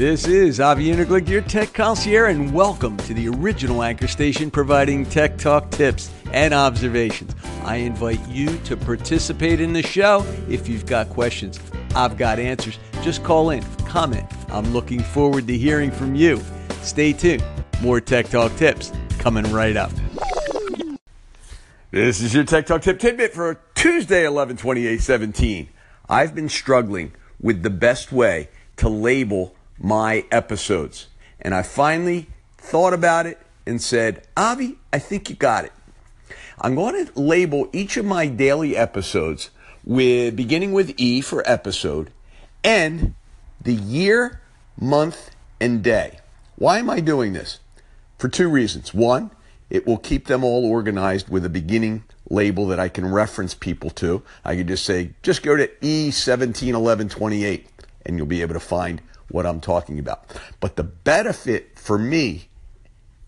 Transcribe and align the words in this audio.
This 0.00 0.26
is 0.26 0.60
Avie 0.60 0.86
Uniglicht, 0.86 1.28
your 1.28 1.42
tech 1.42 1.74
concierge, 1.74 2.34
and 2.34 2.54
welcome 2.54 2.96
to 2.96 3.12
the 3.12 3.28
original 3.28 3.82
anchor 3.82 4.06
station 4.06 4.50
providing 4.50 5.04
tech 5.04 5.36
talk 5.36 5.70
tips 5.70 6.10
and 6.32 6.54
observations. 6.54 7.34
I 7.64 7.76
invite 7.76 8.26
you 8.26 8.56
to 8.60 8.78
participate 8.78 9.60
in 9.60 9.74
the 9.74 9.82
show. 9.82 10.24
If 10.48 10.70
you've 10.70 10.86
got 10.86 11.10
questions, 11.10 11.60
I've 11.94 12.16
got 12.16 12.38
answers. 12.38 12.78
Just 13.02 13.22
call 13.24 13.50
in, 13.50 13.62
comment. 13.84 14.24
I'm 14.48 14.72
looking 14.72 15.00
forward 15.00 15.46
to 15.48 15.58
hearing 15.58 15.90
from 15.90 16.14
you. 16.14 16.40
Stay 16.80 17.12
tuned. 17.12 17.44
More 17.82 18.00
tech 18.00 18.30
talk 18.30 18.56
tips 18.56 18.92
coming 19.18 19.44
right 19.52 19.76
up. 19.76 19.92
This 21.90 22.22
is 22.22 22.32
your 22.32 22.44
Tech 22.44 22.64
Talk 22.64 22.80
Tip 22.80 22.98
Tidbit 22.98 23.34
for 23.34 23.60
Tuesday, 23.74 24.24
11 24.24 24.56
28 24.56 24.98
17. 24.98 25.68
I've 26.08 26.34
been 26.34 26.48
struggling 26.48 27.12
with 27.38 27.62
the 27.62 27.68
best 27.68 28.12
way 28.12 28.48
to 28.76 28.88
label 28.88 29.54
my 29.80 30.24
episodes. 30.30 31.08
And 31.40 31.54
I 31.54 31.62
finally 31.62 32.28
thought 32.58 32.92
about 32.92 33.26
it 33.26 33.38
and 33.66 33.80
said, 33.80 34.26
Avie, 34.36 34.78
I 34.92 34.98
think 34.98 35.30
you 35.30 35.36
got 35.36 35.64
it. 35.64 35.72
I'm 36.60 36.74
going 36.74 37.06
to 37.06 37.18
label 37.18 37.68
each 37.72 37.96
of 37.96 38.04
my 38.04 38.26
daily 38.26 38.76
episodes 38.76 39.50
with 39.84 40.36
beginning 40.36 40.72
with 40.72 40.92
E 40.98 41.22
for 41.22 41.42
episode 41.50 42.10
and 42.62 43.14
the 43.60 43.72
year, 43.72 44.40
month, 44.78 45.30
and 45.58 45.82
day. 45.82 46.18
Why 46.56 46.78
am 46.78 46.90
I 46.90 47.00
doing 47.00 47.32
this? 47.32 47.60
For 48.18 48.28
two 48.28 48.50
reasons. 48.50 48.92
One, 48.92 49.30
it 49.70 49.86
will 49.86 49.96
keep 49.96 50.26
them 50.26 50.44
all 50.44 50.66
organized 50.66 51.30
with 51.30 51.46
a 51.46 51.48
beginning 51.48 52.04
label 52.28 52.66
that 52.66 52.78
I 52.78 52.88
can 52.88 53.10
reference 53.10 53.54
people 53.54 53.88
to. 53.90 54.22
I 54.44 54.56
can 54.56 54.68
just 54.68 54.84
say, 54.84 55.12
just 55.22 55.42
go 55.42 55.56
to 55.56 55.66
E171128 55.66 57.64
and 58.04 58.16
you'll 58.16 58.26
be 58.26 58.42
able 58.42 58.54
to 58.54 58.60
find 58.60 59.00
what 59.30 59.46
I'm 59.46 59.60
talking 59.60 59.98
about. 59.98 60.24
But 60.60 60.76
the 60.76 60.84
benefit 60.84 61.78
for 61.78 61.98
me 61.98 62.48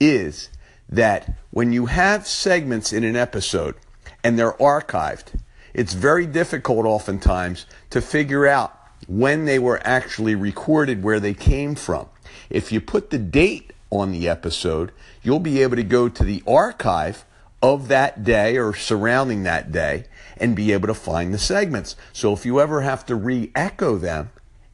is 0.00 0.48
that 0.88 1.36
when 1.50 1.72
you 1.72 1.86
have 1.86 2.26
segments 2.26 2.92
in 2.92 3.04
an 3.04 3.16
episode 3.16 3.76
and 4.22 4.38
they're 4.38 4.52
archived, 4.54 5.38
it's 5.74 5.94
very 5.94 6.26
difficult 6.26 6.84
oftentimes 6.84 7.66
to 7.90 8.00
figure 8.00 8.46
out 8.46 8.76
when 9.08 9.46
they 9.46 9.58
were 9.58 9.80
actually 9.84 10.34
recorded, 10.34 11.02
where 11.02 11.20
they 11.20 11.34
came 11.34 11.74
from. 11.74 12.08
If 12.50 12.72
you 12.72 12.80
put 12.80 13.10
the 13.10 13.18
date 13.18 13.72
on 13.90 14.12
the 14.12 14.28
episode, 14.28 14.92
you'll 15.22 15.40
be 15.40 15.62
able 15.62 15.76
to 15.76 15.82
go 15.82 16.08
to 16.08 16.24
the 16.24 16.42
archive 16.46 17.24
of 17.62 17.88
that 17.88 18.24
day 18.24 18.56
or 18.56 18.74
surrounding 18.74 19.44
that 19.44 19.70
day 19.70 20.04
and 20.36 20.56
be 20.56 20.72
able 20.72 20.88
to 20.88 20.94
find 20.94 21.32
the 21.32 21.38
segments. 21.38 21.96
So 22.12 22.32
if 22.32 22.44
you 22.44 22.60
ever 22.60 22.82
have 22.82 23.06
to 23.06 23.14
re 23.14 23.50
echo 23.54 23.96
them 23.96 24.30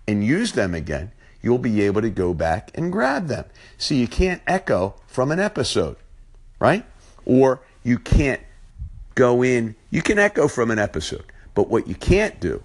and 0.07 0.25
use 0.25 0.53
them 0.53 0.75
again, 0.75 1.13
you'll 1.43 1.59
be 1.59 1.83
able 1.83 2.01
to 2.03 2.11
go 2.11 2.35
back 2.35 2.71
and 2.75 2.93
grab 2.93 3.29
them. 3.29 3.45
See, 3.77 4.01
you 4.01 4.09
can't 4.09 4.43
echo 4.47 4.95
from 5.07 5.31
an 5.31 5.41
episode, 5.41 5.97
right? 6.59 6.85
Or 7.25 7.61
you 7.83 7.99
can't 7.99 8.41
go 9.15 9.43
in, 9.43 9.75
you 9.91 10.03
can 10.03 10.19
echo 10.19 10.49
from 10.49 10.71
an 10.71 10.79
episode, 10.79 11.25
but 11.55 11.69
what 11.69 11.89
you 11.89 11.95
can't 11.95 12.41
do 12.41 12.63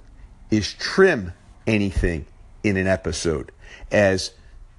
is 0.52 0.74
trim 0.74 1.34
anything 1.66 2.26
in 2.64 2.78
an 2.78 2.88
episode. 2.88 3.52
As 3.92 4.32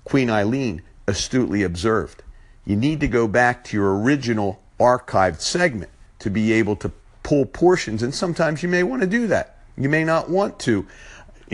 Queen 0.05 0.31
Eileen 0.31 0.83
astutely 1.07 1.63
observed, 1.63 2.23
you 2.65 2.77
need 2.77 3.01
to 3.01 3.09
go 3.09 3.29
back 3.29 3.65
to 3.65 3.77
your 3.77 4.01
original 4.01 4.61
archived 4.79 5.41
segment 5.41 5.91
to 6.21 6.31
be 6.31 6.53
able 6.53 6.77
to 6.77 6.91
pull 7.23 7.45
portions, 7.47 8.03
and 8.03 8.15
sometimes 8.15 8.63
you 8.63 8.69
may 8.69 8.83
want 8.83 9.03
to 9.03 9.09
do 9.09 9.27
that. 9.27 9.59
You 9.77 9.89
may 9.89 10.05
not 10.05 10.31
want 10.31 10.59
to 10.61 10.87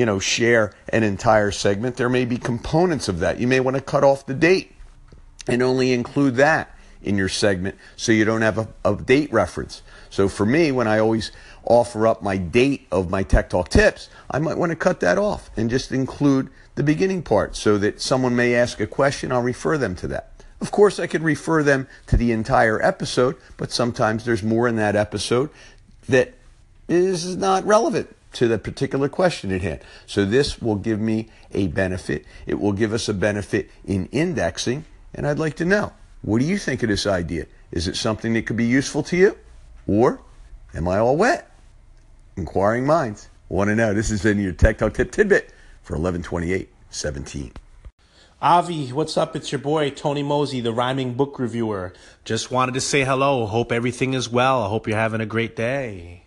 you 0.01 0.07
know, 0.07 0.19
share 0.19 0.73
an 0.89 1.03
entire 1.03 1.51
segment. 1.51 1.97
There 1.97 2.09
may 2.09 2.25
be 2.25 2.39
components 2.39 3.07
of 3.07 3.19
that. 3.19 3.39
You 3.39 3.47
may 3.47 3.61
want 3.61 3.77
to 3.77 3.83
cut 3.83 4.03
off 4.03 4.25
the 4.25 4.33
date 4.33 4.73
and 5.47 5.63
only 5.63 5.93
include 5.93 6.37
that 6.37 6.75
in 7.03 7.19
your 7.19 7.29
segment 7.29 7.77
so 7.97 8.11
you 8.11 8.25
don't 8.25 8.41
have 8.41 8.57
a, 8.57 8.69
a 8.83 8.97
date 8.97 9.31
reference. 9.31 9.83
So 10.09 10.27
for 10.27 10.47
me, 10.47 10.73
when 10.73 10.89
I 10.89 11.01
always 11.01 11.33
offer 11.65 12.07
up 12.07 12.23
my 12.23 12.39
date 12.39 12.87
of 12.91 13.11
my 13.11 13.23
Tech 13.23 13.51
Talk 13.51 13.69
tips, 13.69 14.09
I 14.31 14.39
might 14.39 14.57
want 14.57 14.71
to 14.71 14.77
cut 14.77 15.01
that 15.01 15.19
off 15.19 15.51
and 15.55 15.69
just 15.69 15.93
include 15.93 16.49
the 16.77 16.83
beginning 16.83 17.23
part 17.23 17.55
so 17.55 17.77
that 17.77 18.01
someone 18.01 18.35
may 18.35 18.55
ask 18.55 18.81
a 18.81 18.87
question, 18.87 19.31
I'll 19.31 19.43
refer 19.43 19.77
them 19.77 19.95
to 19.97 20.09
that. 20.09 20.33
Of 20.63 20.71
course, 20.71 20.99
I 20.99 21.09
could 21.09 21.23
refer 21.23 21.63
them 21.63 21.89
to 22.07 22.17
the 22.17 22.33
entire 22.33 22.83
episode, 22.83 23.37
but 23.59 23.71
sometimes 23.71 24.25
there's 24.25 24.43
more 24.43 24.67
in 24.67 24.77
that 24.77 24.97
episode 24.97 25.51
that 26.09 26.33
is 26.89 27.37
not 27.37 27.67
relevant 27.67 28.17
to 28.33 28.49
the 28.49 28.59
particular 28.59 29.09
question 29.09 29.53
at 29.53 29.63
hand. 29.63 29.81
So 30.07 30.25
this 30.25 30.61
will 30.61 30.77
give 30.77 31.01
me 31.01 31.29
a 31.53 31.67
benefit. 31.69 32.25
It 32.47 32.61
will 32.61 32.73
give 32.73 32.93
us 32.93 33.09
a 33.09 33.15
benefit 33.15 33.71
in 33.85 34.07
indexing. 34.07 34.85
And 35.15 35.27
I'd 35.27 35.39
like 35.39 35.57
to 35.57 35.65
know, 35.65 35.93
what 36.23 36.41
do 36.41 36.45
you 36.45 36.59
think 36.59 36.83
of 36.83 36.89
this 36.89 37.07
idea? 37.07 37.47
Is 37.73 37.89
it 37.89 37.97
something 37.97 38.33
that 38.35 38.47
could 38.47 38.57
be 38.57 38.67
useful 38.67 39.03
to 39.05 39.17
you? 39.17 39.37
Or 39.87 40.21
am 40.75 40.89
I 40.89 40.99
all 40.99 41.17
wet? 41.17 41.51
Inquiring 42.37 42.87
minds 42.87 43.29
want 43.49 43.69
to 43.69 43.75
know. 43.75 43.93
This 43.93 44.11
has 44.11 44.23
been 44.23 44.41
your 44.41 44.53
Tech 44.53 44.79
Talk 44.79 44.95
Tip 44.95 45.11
Tidbit 45.11 45.53
for 45.83 45.97
112817. 45.97 47.53
Avie, 48.43 48.89
what's 48.93 49.19
up? 49.19 49.37
It's 49.37 49.53
your 49.53 49.59
boy, 49.59 49.91
Tony 49.91 50.23
Mosey, 50.23 50.63
the 50.63 50.73
rhyming 50.73 51.13
book 51.13 51.39
reviewer. 51.39 51.93
Just 52.25 52.51
wanted 52.51 52.73
to 52.73 52.81
say 52.81 53.05
hello. 53.05 53.45
Hope 53.45 53.71
everything 53.71 54.15
is 54.15 54.31
well. 54.31 54.63
I 54.63 54.69
hope 54.69 54.87
you're 54.87 54.97
having 54.97 55.21
a 55.21 55.27
great 55.27 55.55
day. 55.57 56.25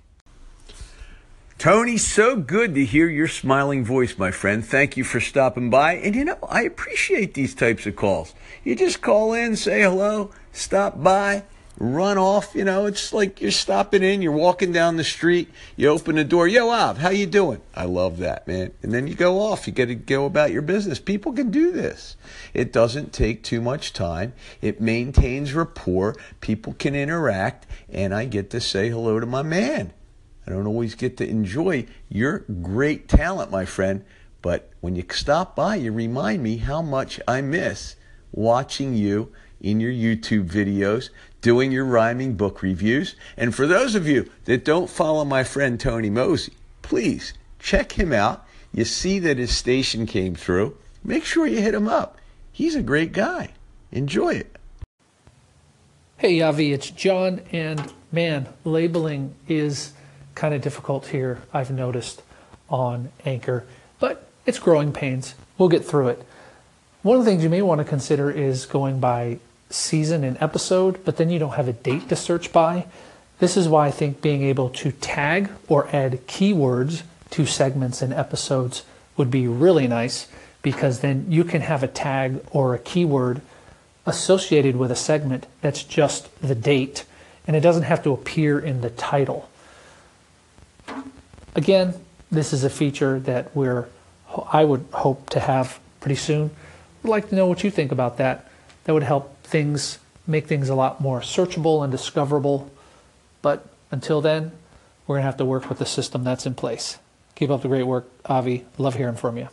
Tony, 1.64 1.96
so 1.96 2.36
good 2.36 2.76
to 2.76 2.84
hear 2.84 3.08
your 3.08 3.30
smiling 3.30 3.86
voice, 3.86 4.18
my 4.18 4.32
friend. 4.32 4.66
Thank 4.66 4.98
you 4.98 5.06
for 5.06 5.22
stopping 5.22 5.70
by. 5.70 5.94
And 5.94 6.14
you 6.14 6.26
know, 6.26 6.38
I 6.50 6.64
appreciate 6.64 7.36
these 7.36 7.56
types 7.56 7.86
of 7.86 7.96
calls. 7.96 8.34
You 8.66 8.76
just 8.76 9.02
call 9.02 9.32
in, 9.32 9.56
say 9.56 9.82
hello, 9.82 10.32
stop 10.52 11.02
by, 11.02 11.44
run 11.78 12.18
off. 12.18 12.54
You 12.54 12.66
know, 12.66 12.86
it's 12.86 13.14
like 13.14 13.40
you're 13.40 13.50
stopping 13.50 14.04
in, 14.04 14.22
you're 14.22 14.34
walking 14.34 14.74
down 14.74 14.98
the 14.98 15.06
street, 15.06 15.50
you 15.78 15.88
open 15.88 16.18
the 16.18 16.26
door, 16.26 16.50
yo, 16.50 16.70
Av, 16.70 16.98
how 16.98 17.12
you 17.12 17.26
doing? 17.26 17.62
I 17.74 17.86
love 17.86 18.18
that, 18.18 18.46
man. 18.46 18.74
And 18.82 18.92
then 18.92 19.08
you 19.08 19.16
go 19.16 19.40
off. 19.40 19.66
You 19.66 19.72
got 19.72 19.86
to 19.86 19.96
go 19.96 20.26
about 20.26 20.52
your 20.52 20.64
business. 20.64 21.00
People 21.00 21.32
can 21.32 21.50
do 21.50 21.72
this. 21.72 22.18
It 22.54 22.74
doesn't 22.74 23.14
take 23.14 23.42
too 23.42 23.62
much 23.62 23.94
time. 23.94 24.34
It 24.62 24.82
maintains 24.82 25.54
rapport. 25.54 26.18
People 26.42 26.74
can 26.74 26.94
interact, 26.94 27.68
and 27.88 28.14
I 28.14 28.26
get 28.26 28.50
to 28.50 28.60
say 28.60 28.90
hello 28.90 29.22
to 29.22 29.26
my 29.26 29.44
man. 29.44 29.94
I 30.46 30.52
don't 30.52 30.68
always 30.68 30.96
get 30.96 31.18
to 31.18 31.28
enjoy 31.28 31.86
your 32.10 32.40
great 32.62 33.08
talent, 33.08 33.52
my 33.52 33.66
friend, 33.66 34.04
but 34.42 34.70
when 34.82 34.96
you 34.96 35.06
stop 35.12 35.56
by, 35.56 35.76
you 35.76 35.92
remind 35.92 36.44
me 36.44 36.58
how 36.58 36.82
much 36.82 37.20
I 37.28 37.42
miss 37.42 37.96
watching 38.32 38.94
you 38.94 39.32
in 39.62 39.80
your 39.80 39.92
YouTube 39.92 40.50
videos, 40.50 41.10
doing 41.42 41.72
your 41.72 41.86
rhyming 41.86 42.36
book 42.36 42.62
reviews. 42.62 43.16
And 43.38 43.56
for 43.56 43.66
those 43.66 43.96
of 43.96 44.08
you 44.08 44.30
that 44.46 44.66
don't 44.66 44.90
follow 44.90 45.24
my 45.24 45.46
friend 45.46 45.80
Tony 45.80 46.10
Mosey, 46.10 46.54
please 46.82 47.34
check 47.60 47.94
him 47.94 48.12
out. 48.12 48.46
You 48.74 48.84
see 48.84 49.20
that 49.20 49.38
his 49.38 49.56
station 49.56 50.06
came 50.06 50.36
through. 50.36 50.78
Make 51.04 51.24
sure 51.24 51.48
you 51.48 51.62
hit 51.62 51.74
him 51.74 51.88
up. 51.88 52.18
He's 52.52 52.76
a 52.76 52.84
great 52.84 53.14
guy. 53.14 53.54
Enjoy 53.92 54.34
it. 54.34 54.58
Hey, 56.18 56.38
Yavi, 56.40 56.74
it's 56.74 56.90
John, 56.90 57.42
and 57.52 57.92
man, 58.12 58.48
labeling 58.64 59.36
is 59.48 59.94
kind 60.36 60.54
of 60.54 60.62
difficult 60.62 61.08
here, 61.08 61.42
I've 61.54 61.72
noticed 61.72 62.22
on 62.70 63.12
Anchor, 63.26 63.66
but 64.00 64.28
it's 64.46 64.60
growing 64.60 64.92
pains. 64.92 65.36
We'll 65.58 65.70
get 65.70 65.86
through 65.86 66.10
it. 66.10 66.24
One 67.02 67.18
of 67.18 67.26
the 67.26 67.32
things 67.32 67.44
you 67.44 67.50
may 67.50 67.62
want 67.62 67.80
to 67.80 67.86
consider 67.86 68.32
is 68.32 68.66
going 68.66 69.00
by 69.00 69.40
season 69.70 70.24
and 70.24 70.42
episode, 70.42 71.04
but 71.04 71.18
then 71.18 71.30
you 71.30 71.40
don't 71.40 71.54
have 71.54 71.68
a 71.68 71.74
date 71.74 72.10
to 72.10 72.16
search 72.16 72.54
by. 72.54 72.86
This 73.40 73.58
is 73.58 73.68
why 73.68 73.88
I 73.88 73.92
think 73.92 74.22
being 74.22 74.44
able 74.44 74.70
to 74.70 74.92
tag 74.92 75.50
or 75.68 75.88
add 75.94 76.26
keywords 76.28 77.04
to 77.32 77.46
segments 77.46 78.02
and 78.02 78.14
episodes 78.14 78.84
would 79.18 79.30
be 79.30 79.48
really 79.48 79.88
nice 79.88 80.28
because 80.62 81.00
then 81.00 81.26
you 81.30 81.44
can 81.44 81.62
have 81.62 81.84
a 81.84 81.88
tag 81.88 82.44
or 82.52 82.74
a 82.74 82.80
keyword 82.80 83.42
associated 84.06 84.76
with 84.76 84.92
a 84.92 84.96
segment 84.96 85.46
that's 85.62 85.84
just 85.84 86.30
the 86.42 86.56
date 86.56 87.06
and 87.46 87.56
it 87.56 87.60
doesn't 87.60 87.84
have 87.84 88.04
to 88.04 88.14
appear 88.14 88.60
in 88.60 88.82
the 88.82 88.90
title. 88.90 89.50
Again, 91.56 91.94
this 92.32 92.54
is 92.54 92.64
a 92.64 92.70
feature 92.70 93.20
that 93.22 93.56
we're 93.56 93.88
I 94.52 94.66
would 94.66 94.86
hope 94.92 95.30
to 95.32 95.40
have 95.40 95.80
pretty 96.00 96.16
soon. 96.16 96.52
I'd 97.04 97.10
like 97.10 97.30
to 97.30 97.36
know 97.36 97.46
what 97.46 97.64
you 97.64 97.70
think 97.70 97.92
about 97.92 98.18
that. 98.18 98.50
That 98.86 98.94
would 98.94 99.04
help 99.04 99.44
things 99.44 100.00
make 100.26 100.48
things 100.48 100.70
a 100.70 100.76
lot 100.76 101.02
more 101.02 101.20
searchable 101.20 101.84
and 101.84 101.92
discoverable. 101.92 102.72
But 103.42 103.68
until 103.92 104.22
then, 104.22 104.52
we're 105.06 105.16
going 105.16 105.24
to 105.24 105.26
have 105.26 105.38
to 105.38 105.46
work 105.46 105.70
with 105.70 105.80
the 105.80 105.86
system 105.86 106.24
that's 106.24 106.46
in 106.46 106.56
place. 106.56 106.98
Keep 107.36 107.50
up 107.50 107.62
the 107.62 107.68
great 107.68 107.84
work, 107.84 108.10
Avie. 108.30 108.66
Love 108.78 108.96
hearing 108.96 109.16
from 109.16 109.38
you. 109.38 109.50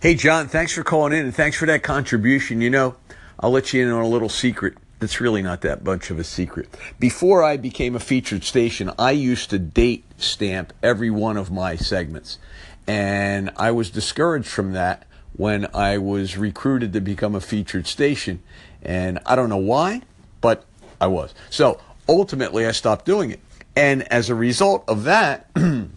Hey, 0.00 0.14
John, 0.14 0.48
thanks 0.48 0.72
for 0.72 0.82
calling 0.82 1.12
in 1.12 1.24
and 1.24 1.34
thanks 1.34 1.56
for 1.56 1.66
that 1.66 1.82
contribution. 1.82 2.60
You 2.60 2.70
know, 2.70 2.96
I'll 3.40 3.50
let 3.50 3.72
you 3.72 3.82
in 3.82 3.90
on 3.90 4.02
a 4.02 4.08
little 4.08 4.28
secret. 4.28 4.74
It's 5.02 5.20
really 5.20 5.42
not 5.42 5.62
that 5.62 5.84
much 5.84 6.10
of 6.10 6.18
a 6.18 6.24
secret. 6.24 6.68
Before 7.00 7.42
I 7.42 7.56
became 7.56 7.96
a 7.96 8.00
featured 8.00 8.44
station, 8.44 8.90
I 8.98 9.10
used 9.10 9.50
to 9.50 9.58
date 9.58 10.04
stamp 10.16 10.72
every 10.82 11.10
one 11.10 11.36
of 11.36 11.50
my 11.50 11.74
segments. 11.74 12.38
And 12.86 13.50
I 13.56 13.72
was 13.72 13.90
discouraged 13.90 14.48
from 14.48 14.72
that 14.72 15.06
when 15.34 15.66
I 15.74 15.98
was 15.98 16.36
recruited 16.36 16.92
to 16.92 17.00
become 17.00 17.34
a 17.34 17.40
featured 17.40 17.86
station. 17.86 18.42
And 18.82 19.18
I 19.26 19.34
don't 19.34 19.48
know 19.48 19.56
why, 19.56 20.02
but 20.40 20.64
I 21.00 21.08
was. 21.08 21.34
So 21.50 21.80
ultimately, 22.08 22.66
I 22.66 22.72
stopped 22.72 23.04
doing 23.04 23.30
it. 23.30 23.40
And 23.74 24.02
as 24.12 24.30
a 24.30 24.34
result 24.34 24.84
of 24.86 25.04
that, 25.04 25.50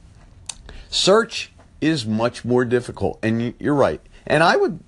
search 0.90 1.52
is 1.80 2.06
much 2.06 2.44
more 2.44 2.66
difficult. 2.66 3.20
And 3.22 3.54
you're 3.60 3.76
right. 3.76 4.02
And 4.26 4.42
I 4.42 4.56
would 4.56 4.80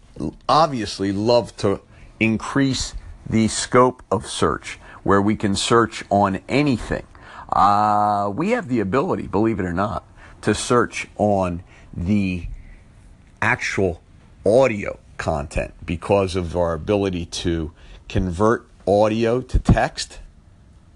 obviously 0.50 1.12
love 1.12 1.56
to 1.58 1.81
increase 2.19 2.96
the 3.29 3.47
scope 3.47 4.03
of 4.12 4.25
search 4.27 4.79
where 5.03 5.21
we 5.21 5.35
can 5.35 5.56
search 5.56 6.03
on 6.09 6.39
anything. 6.47 7.06
Uh, 7.50 8.31
we 8.33 8.51
have 8.51 8.68
the 8.68 8.79
ability, 8.79 9.27
believe 9.27 9.59
it 9.59 9.65
or 9.65 9.74
not, 9.74 10.03
to 10.41 10.53
search 10.53 11.07
on 11.18 11.63
the 11.94 12.47
actual 13.41 14.01
audio 14.45 15.00
content 15.18 15.74
because 15.85 16.35
of 16.35 16.56
our 16.56 16.74
ability 16.74 17.25
to 17.25 17.71
convert 18.07 18.68
audio 18.88 19.41
to 19.41 19.59
text. 19.59 20.19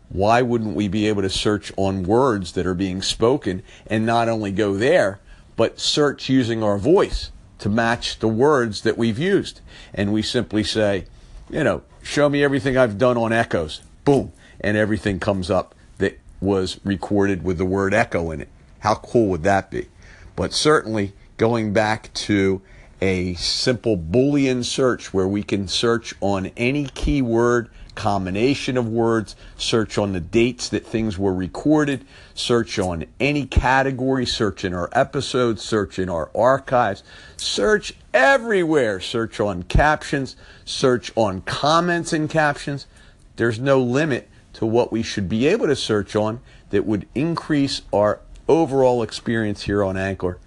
Why 0.10 0.42
wouldn't 0.42 0.76
we 0.76 0.88
be 0.88 1.08
able 1.08 1.22
to 1.22 1.30
search 1.30 1.72
on 1.78 2.04
words 2.04 2.52
that 2.54 2.66
are 2.66 2.74
being 2.74 3.02
spoken 3.02 3.64
and 3.88 4.06
not 4.06 4.30
only 4.30 4.52
go 4.52 4.76
there, 4.76 5.20
but 5.56 5.80
search 5.80 6.30
using 6.30 6.64
our 6.64 6.78
voice 6.78 7.32
to 7.60 7.70
match 7.70 8.20
the 8.20 8.28
words 8.28 8.82
that 8.82 8.98
we've 8.98 9.20
used? 9.20 9.62
And 9.94 10.12
we 10.12 10.22
simply 10.22 10.64
say, 10.64 11.06
you 11.50 11.64
know, 11.64 11.84
show 12.02 12.30
me 12.30 12.44
everything 12.44 12.78
I've 12.78 12.98
done 12.98 13.18
on 13.18 13.32
echoes. 13.34 13.82
Boom. 14.06 14.32
And 14.60 14.78
everything 14.78 15.20
comes 15.20 15.50
up 15.50 15.76
that 15.98 16.20
was 16.40 16.80
recorded 16.84 17.44
with 17.44 17.58
the 17.58 17.66
word 17.66 17.94
echo 17.94 18.32
in 18.32 18.42
it. 18.42 18.50
How 18.80 18.96
cool 18.96 19.28
would 19.30 19.44
that 19.44 19.72
be? 19.72 19.88
But 20.36 20.54
certainly 20.54 21.14
going 21.38 21.74
back 21.74 22.14
to 22.14 22.62
a 23.02 23.34
simple 23.34 23.98
Boolean 23.98 24.64
search 24.64 25.14
where 25.14 25.28
we 25.28 25.42
can 25.42 25.68
search 25.68 26.14
on 26.22 26.52
any 26.56 26.86
keyword, 26.86 27.70
combination 27.96 28.78
of 28.78 28.88
words, 28.88 29.36
search 29.58 29.98
on 29.98 30.14
the 30.14 30.20
dates 30.20 30.70
that 30.70 30.86
things 30.86 31.18
were 31.18 31.34
recorded, 31.34 32.06
search 32.34 32.78
on 32.78 33.06
any 33.20 33.46
category, 33.46 34.26
search 34.26 34.64
in 34.64 34.74
our 34.74 34.90
episodes, 34.94 35.62
search 35.64 35.98
in 35.98 36.10
our 36.10 36.30
archives, 36.36 37.04
search 37.38 37.94
everywhere, 38.14 39.00
search 39.00 39.40
on 39.40 39.64
captions, 39.64 40.36
search 40.66 41.12
on 41.16 41.42
comments 41.42 42.14
and 42.14 42.30
captions. 42.30 42.88
There's 43.36 43.60
no 43.60 43.80
limit 43.80 44.30
to 44.54 44.66
what 44.66 44.92
we 44.92 45.04
should 45.04 45.30
be 45.30 45.48
able 45.48 45.68
to 45.68 45.76
search 45.76 46.16
on 46.16 46.42
that 46.70 46.86
would 46.86 47.08
increase 47.16 47.82
our 47.94 48.20
overall 48.48 49.02
experience 49.04 49.64
here 49.64 49.84
on 49.84 49.98
Anchor 49.98 50.38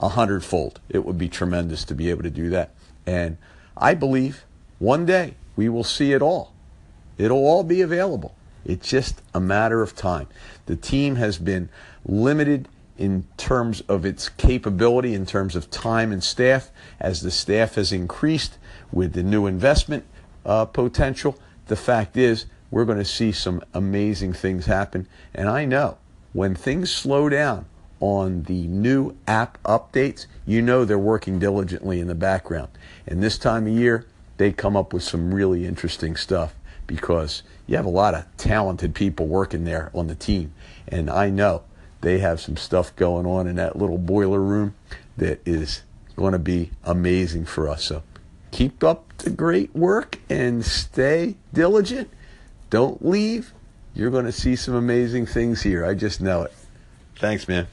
a 0.00 0.08
hundredfold. 0.10 0.80
It 0.88 1.04
would 1.04 1.18
be 1.18 1.28
tremendous 1.28 1.84
to 1.84 1.94
be 1.94 2.10
able 2.10 2.22
to 2.24 2.30
do 2.30 2.50
that. 2.50 2.70
And 3.06 3.36
I 3.76 3.94
believe 3.94 4.44
one 4.78 5.06
day 5.06 5.34
we 5.56 5.68
will 5.68 5.84
see 5.84 6.12
it 6.12 6.22
all. 6.22 6.52
It'll 7.16 7.38
all 7.38 7.62
be 7.62 7.80
available. 7.80 8.34
It's 8.64 8.88
just 8.88 9.22
a 9.32 9.40
matter 9.40 9.82
of 9.82 9.94
time. 9.94 10.26
The 10.66 10.76
team 10.76 11.16
has 11.16 11.38
been 11.38 11.68
limited 12.04 12.68
in 12.96 13.26
terms 13.36 13.80
of 13.82 14.04
its 14.04 14.28
capability, 14.28 15.14
in 15.14 15.26
terms 15.26 15.56
of 15.56 15.70
time 15.70 16.12
and 16.12 16.22
staff. 16.22 16.70
As 17.00 17.22
the 17.22 17.30
staff 17.30 17.74
has 17.74 17.92
increased 17.92 18.58
with 18.92 19.12
the 19.12 19.22
new 19.22 19.46
investment 19.46 20.04
uh, 20.46 20.64
potential, 20.66 21.38
the 21.66 21.76
fact 21.76 22.16
is 22.16 22.46
we're 22.70 22.84
going 22.84 22.98
to 22.98 23.04
see 23.04 23.32
some 23.32 23.62
amazing 23.72 24.32
things 24.32 24.66
happen. 24.66 25.08
And 25.34 25.48
I 25.48 25.64
know 25.64 25.98
when 26.32 26.54
things 26.54 26.90
slow 26.92 27.28
down, 27.28 27.66
on 28.00 28.42
the 28.42 28.66
new 28.66 29.16
app 29.26 29.56
updates, 29.62 30.26
you 30.44 30.60
know 30.60 30.84
they're 30.84 30.98
working 30.98 31.38
diligently 31.38 32.00
in 32.00 32.06
the 32.06 32.14
background. 32.14 32.68
And 33.06 33.22
this 33.22 33.38
time 33.38 33.66
of 33.66 33.72
year, 33.72 34.06
they 34.36 34.52
come 34.52 34.76
up 34.76 34.92
with 34.92 35.02
some 35.02 35.32
really 35.32 35.64
interesting 35.64 36.14
stuff 36.14 36.54
because 36.86 37.42
you 37.66 37.76
have 37.76 37.86
a 37.86 37.90
lot 37.90 38.14
of 38.14 38.26
talented 38.36 38.94
people 38.94 39.26
working 39.26 39.64
there 39.64 39.90
on 39.94 40.08
the 40.08 40.14
team. 40.14 40.52
And 40.86 41.08
I 41.08 41.30
know 41.30 41.62
they 42.04 42.18
have 42.18 42.40
some 42.40 42.56
stuff 42.56 42.94
going 42.96 43.26
on 43.26 43.46
in 43.46 43.56
that 43.56 43.76
little 43.76 43.98
boiler 43.98 44.40
room 44.40 44.74
that 45.16 45.40
is 45.46 45.82
going 46.16 46.32
to 46.32 46.38
be 46.38 46.70
amazing 46.84 47.46
for 47.46 47.68
us. 47.68 47.84
So 47.84 48.02
keep 48.50 48.84
up 48.84 49.16
the 49.18 49.30
great 49.30 49.74
work 49.74 50.18
and 50.28 50.64
stay 50.64 51.36
diligent. 51.52 52.10
Don't 52.70 53.04
leave. 53.04 53.52
You're 53.94 54.10
going 54.10 54.26
to 54.26 54.32
see 54.32 54.54
some 54.54 54.74
amazing 54.74 55.26
things 55.26 55.62
here. 55.62 55.84
I 55.84 55.94
just 55.94 56.20
know 56.20 56.42
it. 56.42 56.52
Thanks, 57.16 57.48
man. 57.48 57.68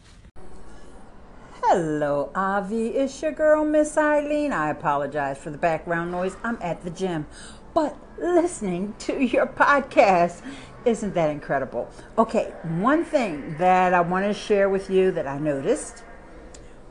Hello, 1.63 2.31
Avie. 2.35 2.87
It's 2.87 3.21
your 3.21 3.31
girl, 3.31 3.65
Miss 3.65 3.97
Eileen. 3.97 4.53
I 4.53 4.69
apologize 4.69 5.37
for 5.37 5.49
the 5.49 5.57
background 5.57 6.11
noise. 6.11 6.35
I'm 6.43 6.57
at 6.61 6.83
the 6.83 6.89
gym. 6.89 7.25
But 7.73 7.95
listening 8.19 8.93
to 8.99 9.23
your 9.23 9.47
podcast, 9.47 10.41
isn't 10.85 11.13
that 11.13 11.29
incredible? 11.29 11.89
Okay, 12.17 12.53
one 12.63 13.05
thing 13.05 13.55
that 13.57 13.93
I 13.93 14.01
want 14.01 14.25
to 14.25 14.33
share 14.33 14.69
with 14.69 14.89
you 14.89 15.11
that 15.11 15.27
I 15.27 15.37
noticed 15.37 16.03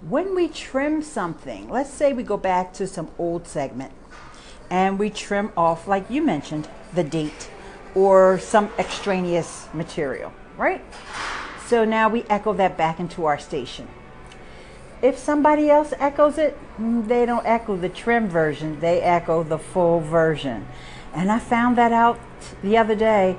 when 0.08 0.34
we 0.34 0.48
trim 0.48 1.02
something, 1.02 1.68
let's 1.68 1.90
say 1.90 2.12
we 2.12 2.22
go 2.22 2.38
back 2.38 2.72
to 2.74 2.86
some 2.86 3.10
old 3.18 3.46
segment 3.46 3.92
and 4.70 4.98
we 4.98 5.10
trim 5.10 5.52
off, 5.56 5.86
like 5.86 6.08
you 6.08 6.22
mentioned, 6.22 6.68
the 6.94 7.04
date 7.04 7.50
or 7.94 8.38
some 8.38 8.70
extraneous 8.78 9.68
material, 9.74 10.32
right? 10.56 10.82
So 11.66 11.84
now 11.84 12.08
we 12.08 12.22
echo 12.30 12.54
that 12.54 12.78
back 12.78 12.98
into 12.98 13.26
our 13.26 13.38
station 13.38 13.88
if 15.02 15.18
somebody 15.18 15.70
else 15.70 15.92
echoes 15.98 16.38
it, 16.38 16.58
mm, 16.78 17.06
they 17.06 17.26
don't 17.26 17.46
echo 17.46 17.76
the 17.76 17.88
trim 17.88 18.28
version, 18.28 18.80
they 18.80 19.00
echo 19.00 19.42
the 19.42 19.58
full 19.58 20.00
version. 20.00 20.66
And 21.14 21.30
I 21.30 21.38
found 21.38 21.76
that 21.78 21.92
out 21.92 22.20
the 22.62 22.76
other 22.76 22.94
day 22.94 23.36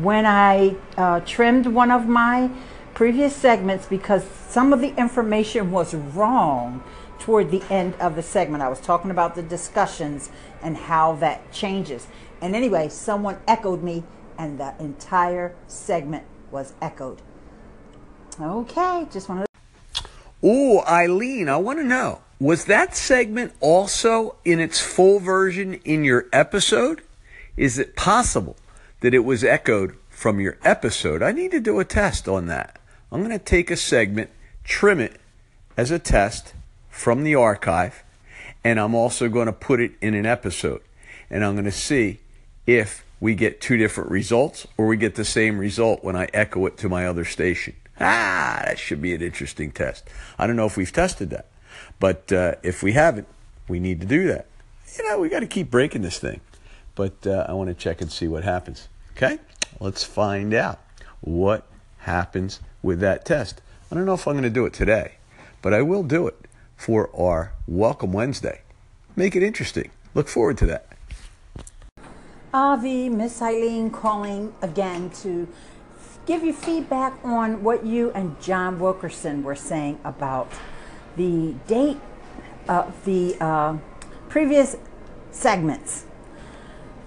when 0.00 0.26
I 0.26 0.76
uh, 0.96 1.20
trimmed 1.20 1.66
one 1.66 1.90
of 1.90 2.06
my 2.06 2.50
previous 2.94 3.34
segments 3.34 3.86
because 3.86 4.24
some 4.48 4.72
of 4.72 4.80
the 4.80 4.94
information 4.96 5.70
was 5.70 5.94
wrong 5.94 6.82
toward 7.18 7.50
the 7.50 7.62
end 7.70 7.94
of 7.94 8.16
the 8.16 8.22
segment. 8.22 8.62
I 8.62 8.68
was 8.68 8.80
talking 8.80 9.10
about 9.10 9.34
the 9.34 9.42
discussions 9.42 10.30
and 10.62 10.76
how 10.76 11.14
that 11.16 11.52
changes. 11.52 12.06
And 12.40 12.54
anyway, 12.54 12.88
someone 12.88 13.38
echoed 13.48 13.82
me, 13.82 14.04
and 14.36 14.58
the 14.58 14.74
entire 14.78 15.54
segment 15.66 16.24
was 16.50 16.74
echoed. 16.82 17.22
Okay, 18.38 19.06
just 19.10 19.28
wanted 19.28 19.46
Ooh, 20.44 20.80
Eileen, 20.80 21.48
I 21.48 21.56
want 21.56 21.78
to 21.78 21.84
know 21.84 22.20
was 22.38 22.66
that 22.66 22.94
segment 22.94 23.54
also 23.60 24.36
in 24.44 24.60
its 24.60 24.78
full 24.78 25.18
version 25.18 25.74
in 25.84 26.04
your 26.04 26.26
episode? 26.32 27.00
Is 27.56 27.78
it 27.78 27.96
possible 27.96 28.56
that 29.00 29.14
it 29.14 29.20
was 29.24 29.42
echoed 29.42 29.96
from 30.10 30.40
your 30.40 30.58
episode? 30.62 31.22
I 31.22 31.32
need 31.32 31.52
to 31.52 31.60
do 31.60 31.80
a 31.80 31.84
test 31.84 32.28
on 32.28 32.46
that. 32.46 32.78
I'm 33.10 33.20
going 33.20 33.30
to 33.30 33.42
take 33.42 33.70
a 33.70 33.76
segment, 33.76 34.30
trim 34.64 35.00
it 35.00 35.18
as 35.76 35.90
a 35.90 35.98
test 35.98 36.52
from 36.90 37.24
the 37.24 37.36
archive, 37.36 38.04
and 38.62 38.78
I'm 38.78 38.94
also 38.94 39.28
going 39.30 39.46
to 39.46 39.52
put 39.52 39.80
it 39.80 39.92
in 40.02 40.12
an 40.14 40.26
episode. 40.26 40.82
And 41.30 41.42
I'm 41.42 41.54
going 41.54 41.64
to 41.64 41.72
see 41.72 42.20
if 42.66 43.04
we 43.20 43.34
get 43.34 43.62
two 43.62 43.78
different 43.78 44.10
results 44.10 44.66
or 44.76 44.86
we 44.86 44.98
get 44.98 45.14
the 45.14 45.24
same 45.24 45.58
result 45.58 46.04
when 46.04 46.16
I 46.16 46.28
echo 46.34 46.66
it 46.66 46.76
to 46.78 46.88
my 46.90 47.06
other 47.06 47.24
station. 47.24 47.76
Ah, 48.00 48.62
that 48.64 48.78
should 48.78 49.00
be 49.00 49.14
an 49.14 49.22
interesting 49.22 49.70
test. 49.70 50.04
I 50.38 50.46
don't 50.46 50.56
know 50.56 50.66
if 50.66 50.76
we've 50.76 50.92
tested 50.92 51.30
that, 51.30 51.46
but 52.00 52.32
uh, 52.32 52.54
if 52.62 52.82
we 52.82 52.92
haven't, 52.92 53.28
we 53.68 53.78
need 53.78 54.00
to 54.00 54.06
do 54.06 54.26
that. 54.28 54.46
You 54.98 55.08
know, 55.08 55.18
we 55.18 55.28
got 55.28 55.40
to 55.40 55.46
keep 55.46 55.70
breaking 55.70 56.02
this 56.02 56.18
thing, 56.18 56.40
but 56.94 57.26
uh, 57.26 57.46
I 57.48 57.52
want 57.52 57.68
to 57.68 57.74
check 57.74 58.00
and 58.00 58.10
see 58.10 58.28
what 58.28 58.44
happens. 58.44 58.88
Okay, 59.16 59.38
let's 59.80 60.02
find 60.02 60.52
out 60.54 60.80
what 61.20 61.66
happens 61.98 62.60
with 62.82 63.00
that 63.00 63.24
test. 63.24 63.60
I 63.90 63.94
don't 63.94 64.06
know 64.06 64.14
if 64.14 64.26
I'm 64.26 64.34
going 64.34 64.42
to 64.44 64.50
do 64.50 64.66
it 64.66 64.72
today, 64.72 65.14
but 65.62 65.72
I 65.72 65.82
will 65.82 66.02
do 66.02 66.26
it 66.26 66.36
for 66.76 67.10
our 67.16 67.52
Welcome 67.66 68.12
Wednesday. 68.12 68.62
Make 69.16 69.36
it 69.36 69.42
interesting. 69.42 69.90
Look 70.14 70.28
forward 70.28 70.58
to 70.58 70.66
that. 70.66 70.88
Avie, 72.52 73.08
Miss 73.08 73.40
Eileen 73.42 73.90
calling 73.90 74.52
again 74.62 75.10
to 75.22 75.48
give 76.26 76.42
you 76.42 76.52
feedback 76.52 77.18
on 77.22 77.62
what 77.62 77.84
you 77.84 78.10
and 78.12 78.40
John 78.40 78.78
Wilkerson 78.78 79.42
were 79.42 79.56
saying 79.56 80.00
about 80.04 80.50
the 81.16 81.54
date 81.66 82.00
of 82.68 83.04
the 83.04 83.36
uh, 83.40 83.76
previous 84.28 84.76
segments. 85.30 86.06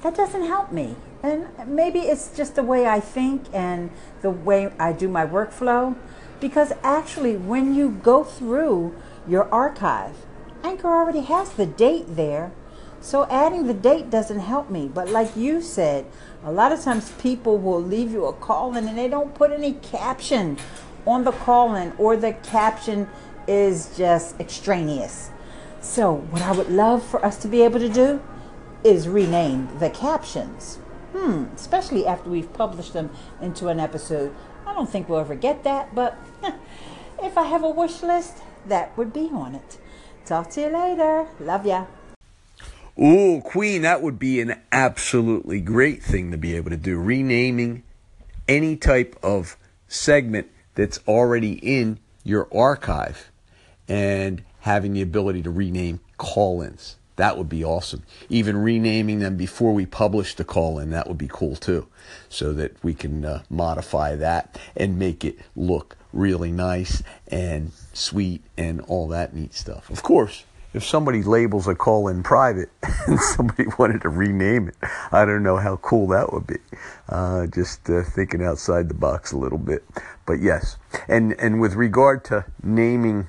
That 0.03 0.15
doesn't 0.15 0.45
help 0.45 0.71
me. 0.71 0.95
And 1.23 1.47
maybe 1.65 1.99
it's 1.99 2.35
just 2.35 2.55
the 2.55 2.63
way 2.63 2.85
I 2.85 2.99
think 2.99 3.45
and 3.51 3.89
the 4.21 4.29
way 4.29 4.71
I 4.79 4.93
do 4.93 5.07
my 5.07 5.25
workflow. 5.25 5.95
Because 6.39 6.71
actually, 6.83 7.35
when 7.35 7.73
you 7.73 7.89
go 7.89 8.23
through 8.23 8.95
your 9.27 9.51
archive, 9.51 10.15
Anchor 10.63 10.87
already 10.87 11.21
has 11.21 11.51
the 11.51 11.65
date 11.65 12.05
there. 12.15 12.51
So 13.07 13.25
adding 13.29 13.67
the 13.67 13.73
date 13.73 14.09
doesn't 14.09 14.39
help 14.39 14.69
me. 14.69 14.91
But 14.93 15.07
like 15.07 15.33
you 15.37 15.61
said, 15.61 16.05
a 16.43 16.51
lot 16.51 16.73
of 16.73 16.81
times 16.81 17.13
people 17.21 17.57
will 17.57 17.81
leave 17.81 18.11
you 18.11 18.25
a 18.25 18.33
call 18.33 18.75
in 18.75 18.85
and 18.85 18.97
they 18.97 19.07
don't 19.07 19.33
put 19.33 19.49
any 19.49 19.75
caption 19.75 20.57
on 21.05 21.23
the 21.23 21.31
call 21.31 21.73
in 21.75 21.93
or 21.97 22.17
the 22.17 22.33
caption 22.33 23.07
is 23.47 23.95
just 23.95 24.37
extraneous. 24.41 25.31
So, 25.79 26.15
what 26.15 26.41
I 26.41 26.51
would 26.51 26.69
love 26.69 27.01
for 27.01 27.23
us 27.23 27.37
to 27.43 27.47
be 27.47 27.61
able 27.61 27.79
to 27.79 27.87
do 27.87 28.21
is 28.83 29.07
rename 29.07 29.69
the 29.79 29.89
captions. 29.89 30.75
Hmm, 31.15 31.45
especially 31.55 32.05
after 32.05 32.29
we've 32.29 32.51
published 32.51 32.91
them 32.91 33.09
into 33.41 33.69
an 33.69 33.79
episode. 33.79 34.35
I 34.65 34.73
don't 34.73 34.89
think 34.89 35.07
we'll 35.07 35.19
ever 35.19 35.35
get 35.35 35.63
that, 35.63 35.95
but 35.95 36.17
if 37.23 37.37
I 37.37 37.43
have 37.43 37.63
a 37.63 37.69
wish 37.69 38.03
list, 38.03 38.39
that 38.65 38.97
would 38.97 39.13
be 39.13 39.29
on 39.31 39.55
it. 39.55 39.77
Talk 40.25 40.49
to 40.49 40.61
you 40.61 40.67
later. 40.67 41.27
Love 41.39 41.65
ya. 41.65 41.85
Ooh, 42.99 43.41
Queen, 43.41 43.83
that 43.83 44.01
would 44.01 44.17
be 44.17 44.41
an 44.41 44.59
absolutely 44.71 45.61
great 45.61 46.01
thing 46.01 46.31
to 46.31 46.37
be 46.37 46.55
able 46.55 46.71
to 46.71 46.77
do. 46.77 46.99
Renaming 46.99 47.83
any 48.47 48.75
type 48.75 49.15
of 49.21 49.55
segment 49.87 50.47
that's 50.73 50.99
already 51.07 51.53
in 51.53 51.99
your 52.23 52.47
archive 52.53 53.31
and 53.87 54.43
having 54.61 54.93
the 54.93 55.01
ability 55.01 55.43
to 55.43 55.51
rename 55.51 55.99
call 56.17 56.61
ins. 56.61 56.95
That 57.17 57.37
would 57.37 57.49
be 57.49 57.63
awesome. 57.63 58.03
Even 58.29 58.57
renaming 58.57 59.19
them 59.19 59.37
before 59.37 59.73
we 59.73 59.85
publish 59.85 60.35
the 60.35 60.43
call 60.43 60.77
in, 60.79 60.91
that 60.91 61.07
would 61.07 61.17
be 61.17 61.29
cool 61.31 61.55
too. 61.55 61.87
So 62.29 62.53
that 62.53 62.83
we 62.83 62.93
can 62.93 63.25
uh, 63.25 63.43
modify 63.49 64.15
that 64.15 64.59
and 64.75 64.99
make 64.99 65.25
it 65.25 65.37
look 65.55 65.97
really 66.13 66.51
nice 66.51 67.03
and 67.27 67.71
sweet 67.93 68.43
and 68.55 68.81
all 68.81 69.07
that 69.09 69.35
neat 69.35 69.53
stuff. 69.53 69.89
Of 69.89 70.03
course, 70.03 70.43
if 70.73 70.83
somebody 70.85 71.23
labels 71.23 71.67
a 71.67 71.75
call 71.75 72.07
in 72.07 72.23
private 72.23 72.69
and 73.07 73.19
somebody 73.19 73.65
wanted 73.79 74.01
to 74.01 74.09
rename 74.09 74.69
it, 74.69 74.75
I 75.11 75.25
don't 75.25 75.43
know 75.43 75.57
how 75.57 75.77
cool 75.77 76.07
that 76.07 76.33
would 76.33 76.47
be. 76.47 76.57
Uh, 77.09 77.47
just 77.47 77.89
uh, 77.89 78.03
thinking 78.03 78.43
outside 78.43 78.89
the 78.89 78.93
box 78.93 79.31
a 79.31 79.37
little 79.37 79.57
bit. 79.57 79.83
But 80.25 80.39
yes, 80.41 80.77
and, 81.07 81.33
and 81.39 81.59
with 81.61 81.75
regard 81.75 82.23
to 82.25 82.45
naming 82.61 83.27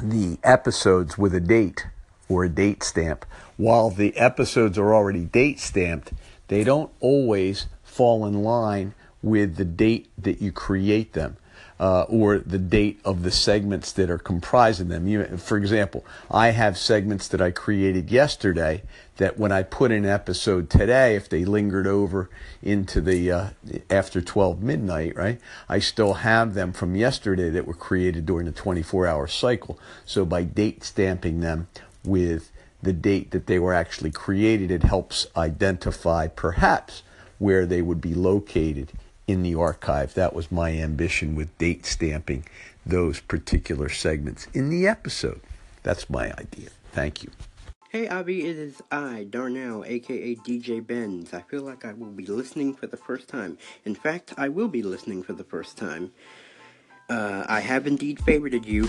the 0.00 0.38
episodes 0.44 1.18
with 1.18 1.34
a 1.34 1.40
date 1.40 1.86
or 2.28 2.44
a 2.44 2.48
date 2.48 2.82
stamp, 2.82 3.24
while 3.56 3.90
the 3.90 4.16
episodes 4.16 4.78
are 4.78 4.94
already 4.94 5.24
date 5.24 5.60
stamped, 5.60 6.12
they 6.48 6.64
don't 6.64 6.90
always 7.00 7.66
fall 7.82 8.26
in 8.26 8.42
line 8.42 8.94
with 9.22 9.56
the 9.56 9.64
date 9.64 10.08
that 10.18 10.40
you 10.40 10.52
create 10.52 11.14
them 11.14 11.36
uh, 11.78 12.02
or 12.02 12.38
the 12.38 12.58
date 12.58 13.00
of 13.04 13.22
the 13.22 13.30
segments 13.30 13.92
that 13.92 14.08
are 14.08 14.18
comprising 14.18 14.88
them. 14.88 15.06
You, 15.06 15.24
for 15.36 15.56
example, 15.58 16.04
I 16.30 16.50
have 16.50 16.78
segments 16.78 17.28
that 17.28 17.40
I 17.40 17.50
created 17.50 18.10
yesterday 18.10 18.82
that 19.18 19.38
when 19.38 19.52
I 19.52 19.62
put 19.62 19.92
an 19.92 20.06
episode 20.06 20.70
today, 20.70 21.16
if 21.16 21.28
they 21.28 21.44
lingered 21.44 21.86
over 21.86 22.30
into 22.62 23.00
the 23.00 23.30
uh, 23.30 23.46
after 23.90 24.20
12 24.20 24.62
midnight, 24.62 25.16
right, 25.16 25.40
I 25.68 25.78
still 25.78 26.14
have 26.14 26.54
them 26.54 26.72
from 26.72 26.96
yesterday 26.96 27.50
that 27.50 27.66
were 27.66 27.74
created 27.74 28.26
during 28.26 28.46
the 28.46 28.52
24 28.52 29.06
hour 29.06 29.26
cycle. 29.26 29.78
So 30.04 30.24
by 30.24 30.44
date 30.44 30.84
stamping 30.84 31.40
them 31.40 31.68
with 32.04 32.50
the 32.82 32.92
date 32.92 33.30
that 33.32 33.46
they 33.46 33.58
were 33.58 33.74
actually 33.74 34.10
created, 34.10 34.70
it 34.70 34.82
helps 34.82 35.26
identify 35.36 36.28
perhaps 36.28 37.02
where 37.38 37.66
they 37.66 37.82
would 37.82 38.00
be 38.00 38.14
located 38.14 38.92
in 39.26 39.42
the 39.42 39.54
archive. 39.54 40.14
That 40.14 40.34
was 40.34 40.52
my 40.52 40.72
ambition 40.72 41.34
with 41.34 41.56
date 41.58 41.86
stamping 41.86 42.44
those 42.84 43.20
particular 43.20 43.88
segments 43.88 44.46
in 44.54 44.68
the 44.68 44.86
episode. 44.86 45.40
That's 45.82 46.08
my 46.08 46.32
idea. 46.32 46.70
Thank 46.92 47.22
you. 47.22 47.30
Hey 47.90 48.08
Avie, 48.08 48.46
it 48.46 48.56
is 48.56 48.82
I, 48.90 49.26
Darnell, 49.30 49.84
aka 49.84 50.34
DJ 50.36 50.86
Benz. 50.86 51.32
I 51.32 51.40
feel 51.42 51.62
like 51.62 51.84
I 51.84 51.92
will 51.92 52.10
be 52.10 52.26
listening 52.26 52.74
for 52.74 52.86
the 52.86 52.96
first 52.96 53.28
time. 53.28 53.58
In 53.84 53.94
fact, 53.94 54.34
I 54.36 54.48
will 54.48 54.68
be 54.68 54.82
listening 54.82 55.22
for 55.22 55.32
the 55.32 55.44
first 55.44 55.78
time. 55.78 56.12
Uh, 57.08 57.44
I 57.48 57.60
have 57.60 57.86
indeed 57.86 58.18
favorited 58.18 58.66
you 58.66 58.88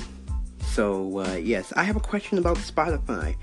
so, 0.78 1.22
uh, 1.22 1.34
yes, 1.34 1.74
I 1.76 1.82
have 1.82 1.96
a 1.96 2.00
question 2.00 2.38
about 2.38 2.58
Spotify. 2.58 3.36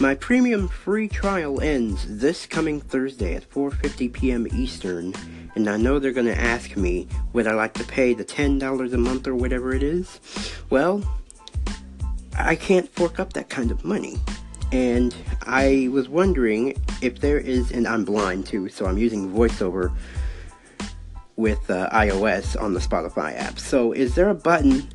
My 0.00 0.14
premium 0.14 0.68
free 0.68 1.08
trial 1.08 1.62
ends 1.62 2.04
this 2.06 2.44
coming 2.44 2.78
Thursday 2.78 3.34
at 3.34 3.48
4:50 3.48 4.12
p.m. 4.12 4.46
Eastern, 4.54 5.14
and 5.54 5.66
I 5.70 5.78
know 5.78 5.98
they're 5.98 6.12
going 6.12 6.26
to 6.26 6.38
ask 6.38 6.76
me 6.76 7.08
would 7.32 7.46
I 7.46 7.54
like 7.54 7.72
to 7.80 7.84
pay 7.84 8.12
the 8.12 8.22
$10 8.22 8.92
a 8.92 8.98
month 8.98 9.26
or 9.26 9.34
whatever 9.34 9.72
it 9.72 9.82
is. 9.82 10.20
Well, 10.68 11.02
I 12.36 12.54
can't 12.54 12.86
fork 12.90 13.18
up 13.18 13.32
that 13.32 13.48
kind 13.48 13.70
of 13.70 13.82
money. 13.82 14.20
And 14.70 15.16
I 15.44 15.88
was 15.90 16.10
wondering 16.10 16.76
if 17.00 17.18
there 17.18 17.38
is, 17.38 17.70
and 17.70 17.88
I'm 17.88 18.04
blind 18.04 18.44
too, 18.44 18.68
so 18.68 18.84
I'm 18.84 18.98
using 18.98 19.32
voiceover 19.32 19.90
with 21.36 21.70
uh, 21.70 21.88
iOS 21.94 22.60
on 22.60 22.74
the 22.74 22.80
Spotify 22.80 23.34
app. 23.38 23.58
So, 23.58 23.92
is 23.92 24.14
there 24.16 24.28
a 24.28 24.34
button 24.34 24.86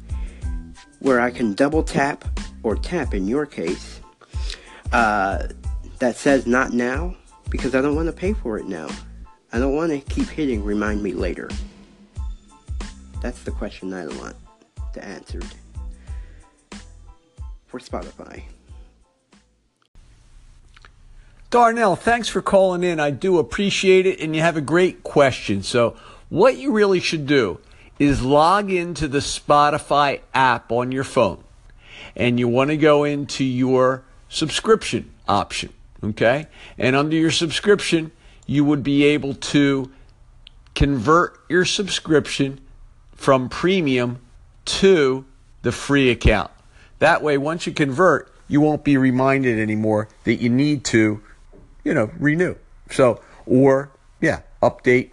where 1.00 1.20
I 1.20 1.32
can 1.32 1.54
double 1.54 1.84
tap 1.84 2.26
or 2.64 2.76
tap 2.76 3.14
in 3.14 3.28
your 3.28 3.46
case 3.46 4.00
uh, 4.92 5.48
that 6.00 6.16
says 6.16 6.46
not 6.46 6.74
now 6.74 7.16
because 7.50 7.76
I 7.76 7.82
don't 7.82 7.96
want 7.96 8.08
to 8.08 8.14
pay 8.14 8.34
for 8.34 8.58
it 8.58 8.66
now. 8.66 8.90
I 9.52 9.60
don't 9.60 9.76
want 9.76 9.92
to 9.92 10.00
keep 10.00 10.28
hitting 10.28 10.64
remind 10.64 11.02
me 11.02 11.14
later. 11.14 11.50
That's 13.22 13.44
the 13.44 13.52
question 13.52 13.94
I 13.94 14.08
want 14.08 14.36
to 14.94 15.04
answer 15.04 15.42
for 17.68 17.80
Spotify. 17.80 18.44
Darnell, 21.50 21.96
thanks 21.96 22.28
for 22.30 22.42
calling 22.42 22.84
in. 22.84 23.00
I 23.00 23.10
do 23.10 23.40
appreciate 23.40 24.06
it, 24.06 24.20
and 24.20 24.36
you 24.36 24.42
have 24.42 24.56
a 24.56 24.62
great 24.62 25.04
question. 25.04 25.64
So, 25.64 25.98
what 26.30 26.58
you 26.58 26.72
really 26.72 27.00
should 27.00 27.26
do 27.26 27.60
is 28.00 28.24
log 28.24 28.72
into 28.72 29.08
the 29.08 29.20
Spotify 29.20 30.22
app 30.34 30.72
on 30.72 30.92
your 30.92 31.04
phone 31.04 31.44
and 32.16 32.40
you 32.40 32.48
want 32.48 32.70
to 32.70 32.78
go 32.78 33.04
into 33.04 33.44
your 33.44 34.04
subscription 34.30 35.12
option, 35.28 35.72
okay? 36.04 36.48
And 36.78 36.96
under 36.96 37.16
your 37.16 37.32
subscription, 37.32 38.12
you 38.48 38.64
would 38.66 38.84
be 38.84 39.04
able 39.04 39.36
to 39.36 39.92
convert 40.76 41.40
your 41.50 41.66
subscription 41.66 42.62
from 43.16 43.50
premium 43.50 44.20
to 44.66 45.26
the 45.62 45.72
free 45.72 46.10
account. 46.10 46.52
That 47.00 47.22
way, 47.22 47.38
once 47.38 47.68
you 47.68 47.74
convert, 47.74 48.34
you 48.48 48.62
won't 48.62 48.84
be 48.84 48.98
reminded 48.98 49.60
anymore 49.60 50.08
that 50.24 50.36
you 50.36 50.50
need 50.50 50.84
to, 50.86 51.22
you 51.84 51.94
know, 51.94 52.12
renew. 52.18 52.56
So, 52.92 53.22
or, 53.46 53.92
yeah, 54.22 54.42
update. 54.64 55.12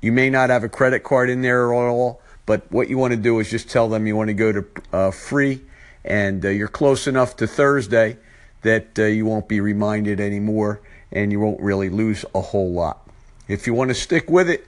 You 0.00 0.12
may 0.12 0.30
not 0.30 0.50
have 0.50 0.64
a 0.64 0.68
credit 0.68 1.02
card 1.02 1.30
in 1.30 1.42
there 1.42 1.72
at 1.72 1.88
all 1.88 2.20
but 2.46 2.70
what 2.70 2.88
you 2.88 2.96
want 2.96 3.10
to 3.10 3.16
do 3.16 3.40
is 3.40 3.50
just 3.50 3.68
tell 3.68 3.88
them 3.88 4.06
you 4.06 4.16
want 4.16 4.28
to 4.28 4.34
go 4.34 4.52
to 4.52 4.64
uh, 4.92 5.10
free, 5.10 5.60
and 6.04 6.44
uh, 6.44 6.48
you're 6.48 6.68
close 6.68 7.06
enough 7.06 7.36
to 7.36 7.46
Thursday 7.46 8.16
that 8.62 8.98
uh, 8.98 9.04
you 9.04 9.26
won't 9.26 9.48
be 9.48 9.60
reminded 9.60 10.20
anymore, 10.20 10.80
and 11.10 11.32
you 11.32 11.40
won't 11.40 11.60
really 11.60 11.88
lose 11.88 12.24
a 12.34 12.40
whole 12.40 12.72
lot. 12.72 13.08
If 13.48 13.66
you 13.66 13.74
want 13.74 13.90
to 13.90 13.94
stick 13.94 14.30
with 14.30 14.48
it, 14.48 14.66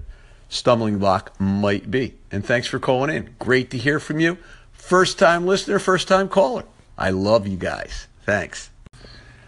stumbling 0.50 1.00
block 1.00 1.40
might 1.40 1.90
be. 1.90 2.16
And 2.34 2.44
thanks 2.44 2.66
for 2.66 2.80
calling 2.80 3.16
in. 3.16 3.36
Great 3.38 3.70
to 3.70 3.78
hear 3.78 4.00
from 4.00 4.20
you. 4.20 4.40
First 4.72 5.20
time 5.20 5.46
listener, 5.46 5.78
first 5.78 6.08
time 6.08 6.28
caller. 6.28 6.64
I 6.98 7.12
love 7.12 7.46
you 7.46 7.58
guys. 7.58 8.08
Thanks. 8.26 8.72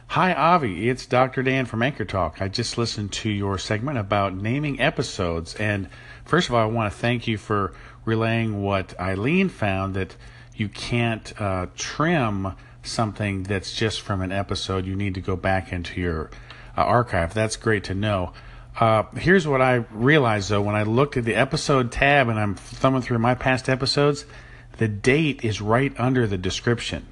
Hi, 0.10 0.32
Avie. 0.32 0.88
It's 0.88 1.08
Dr. 1.08 1.42
Dan 1.42 1.66
from 1.66 1.82
Anchor 1.82 2.06
Talk. 2.06 2.44
I 2.44 2.48
just 2.48 2.78
listened 2.78 3.12
to 3.14 3.30
your 3.32 3.58
segment 3.58 3.98
about 3.98 4.36
naming 4.36 4.80
episodes. 4.80 5.56
And 5.56 5.90
first 6.26 6.48
of 6.48 6.54
all, 6.54 6.62
I 6.62 6.66
want 6.66 6.94
to 6.94 6.98
thank 7.00 7.28
you 7.28 7.40
for 7.40 7.74
relaying 8.06 8.62
what 8.62 8.98
Eileen 9.00 9.50
found 9.50 9.96
that 9.96 10.16
you 10.56 10.70
can't 10.70 11.34
uh, 11.42 11.66
trim 11.76 12.54
something 12.84 13.44
that's 13.44 13.74
just 13.74 14.02
from 14.02 14.22
an 14.22 14.32
episode. 14.32 14.86
You 14.86 14.96
need 14.96 15.16
to 15.16 15.22
go 15.22 15.36
back 15.36 15.74
into 15.74 16.00
your 16.00 16.30
uh, 16.78 16.82
archive. 16.82 17.34
That's 17.34 17.56
great 17.56 17.84
to 17.86 17.96
know. 17.96 18.32
Uh, 18.78 19.04
here's 19.16 19.48
what 19.48 19.62
I 19.62 19.76
realized 19.92 20.50
though 20.50 20.62
when 20.62 20.76
I 20.76 20.84
looked 20.84 21.16
at 21.16 21.24
the 21.24 21.36
episode 21.36 21.92
tab 21.92 22.28
and 22.28 22.38
I'm 22.38 22.56
thumbing 22.56 23.02
through 23.02 23.20
my 23.20 23.34
past 23.34 23.70
episodes, 23.70 24.26
the 24.78 24.88
date 24.88 25.46
is 25.46 25.62
right 25.62 25.98
under 25.98 26.28
the 26.28 26.38
description. 26.38 27.06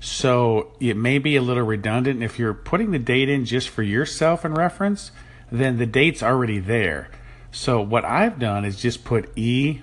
So 0.00 0.72
it 0.80 0.96
may 0.96 1.18
be 1.18 1.36
a 1.36 1.42
little 1.42 1.64
redundant. 1.64 2.22
If 2.22 2.38
you're 2.38 2.54
putting 2.54 2.90
the 2.90 2.98
date 2.98 3.28
in 3.28 3.44
just 3.44 3.68
for 3.68 3.82
yourself 3.82 4.44
in 4.44 4.54
reference, 4.54 5.10
then 5.50 5.78
the 5.78 5.86
date's 5.86 6.22
already 6.22 6.58
there. 6.58 7.10
So 7.50 7.80
what 7.80 8.04
I've 8.04 8.38
done 8.38 8.64
is 8.64 8.76
just 8.76 9.04
put 9.04 9.34
E12, 9.36 9.82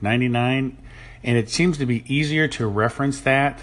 E99, 0.00 0.74
and 1.24 1.38
it 1.38 1.50
seems 1.50 1.78
to 1.78 1.86
be 1.86 2.04
easier 2.12 2.48
to 2.48 2.66
reference 2.66 3.20
that. 3.20 3.60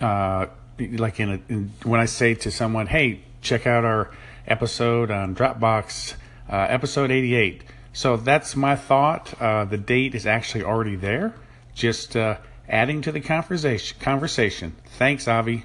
Uh, 0.00 0.46
like 0.78 1.20
in, 1.20 1.30
a, 1.30 1.40
in, 1.48 1.72
when 1.84 2.00
I 2.00 2.06
say 2.06 2.34
to 2.34 2.50
someone, 2.50 2.86
"Hey, 2.86 3.20
check 3.42 3.66
out 3.66 3.84
our 3.84 4.10
episode 4.46 5.10
on 5.10 5.34
Dropbox, 5.34 6.14
uh, 6.50 6.66
episode 6.68 7.10
88." 7.10 7.64
So 7.92 8.16
that's 8.16 8.56
my 8.56 8.76
thought. 8.76 9.34
Uh, 9.40 9.64
the 9.64 9.78
date 9.78 10.14
is 10.14 10.26
actually 10.26 10.64
already 10.64 10.96
there. 10.96 11.34
Just 11.74 12.16
uh, 12.16 12.38
adding 12.68 13.02
to 13.02 13.12
the 13.12 13.20
conversation. 13.20 13.98
Conversation. 14.00 14.76
Thanks, 14.98 15.28
Avie. 15.28 15.64